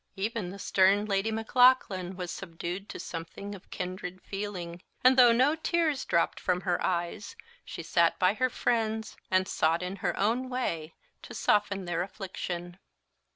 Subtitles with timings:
[0.15, 5.55] Even the stern Lady Maclaughlan was subdued to something of kindred feeling; and though no
[5.55, 10.49] tears dropped from her eyes, she sat by her friends, and sought, in her own
[10.49, 12.79] way, to soften their affliction.